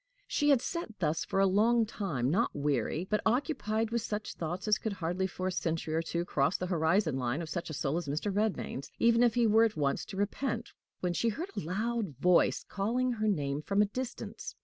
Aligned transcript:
She 0.27 0.49
had 0.49 0.63
sat 0.63 0.97
thus 0.97 1.23
for 1.23 1.39
a 1.39 1.45
long 1.45 1.85
time, 1.85 2.31
not 2.31 2.55
weary, 2.55 3.05
but 3.07 3.21
occupied 3.23 3.91
with 3.91 4.01
such 4.01 4.33
thoughts 4.33 4.67
as 4.67 4.79
could 4.79 4.93
hardly 4.93 5.27
for 5.27 5.45
a 5.45 5.51
century 5.51 5.93
or 5.93 6.01
two 6.01 6.25
cross 6.25 6.57
the 6.57 6.65
horizon 6.65 7.17
line 7.19 7.39
of 7.39 7.49
such 7.49 7.69
a 7.69 7.73
soul 7.73 7.97
as 7.97 8.07
Mr. 8.07 8.33
Redmain's, 8.33 8.89
even 8.97 9.21
if 9.21 9.35
he 9.35 9.45
were 9.45 9.63
at 9.63 9.77
once 9.77 10.03
to 10.05 10.17
repent, 10.17 10.71
when 11.01 11.13
she 11.13 11.29
heard 11.29 11.51
a 11.55 11.59
loud 11.59 12.15
voice 12.17 12.63
calling 12.67 13.11
her 13.11 13.27
name 13.27 13.61
from 13.61 13.79
a 13.79 13.85
distance. 13.93 14.55